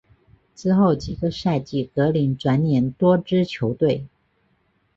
[0.55, 4.07] 之后几个赛季格林转辗多支球队。